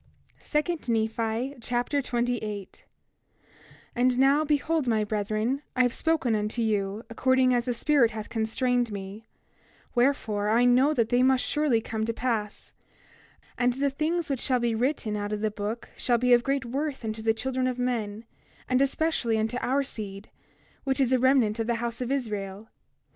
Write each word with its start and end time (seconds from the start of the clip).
2 0.39 0.63
Nephi 0.91 1.53
Chapter 1.61 2.01
28 2.01 2.85
28:1 2.89 3.47
And 3.95 4.17
now, 4.17 4.43
behold, 4.43 4.87
my 4.87 5.03
brethren, 5.03 5.61
I 5.75 5.83
have 5.83 5.93
spoken 5.93 6.33
unto 6.33 6.63
you, 6.63 7.03
according 7.11 7.53
as 7.53 7.65
the 7.65 7.73
Spirit 7.75 8.09
hath 8.09 8.27
constrained 8.27 8.91
me; 8.91 9.27
wherefore, 9.93 10.49
I 10.49 10.65
know 10.65 10.95
that 10.95 11.09
they 11.09 11.21
must 11.21 11.45
surely 11.45 11.81
come 11.81 12.03
to 12.05 12.13
pass. 12.13 12.71
28:2 13.59 13.63
And 13.63 13.73
the 13.73 13.89
things 13.91 14.27
which 14.27 14.39
shall 14.41 14.59
be 14.59 14.73
written 14.73 15.15
out 15.15 15.31
of 15.31 15.41
the 15.41 15.51
book 15.51 15.89
shall 15.95 16.17
be 16.17 16.33
of 16.33 16.41
great 16.41 16.65
worth 16.65 17.05
unto 17.05 17.21
the 17.21 17.35
children 17.35 17.67
of 17.67 17.77
men, 17.77 18.25
and 18.67 18.81
especially 18.81 19.37
unto 19.37 19.57
our 19.61 19.83
seed, 19.83 20.31
which 20.83 20.99
is 20.99 21.13
a 21.13 21.19
remnant 21.19 21.59
of 21.59 21.67
the 21.67 21.75
house 21.75 22.01
of 22.01 22.11
Israel. 22.11 22.69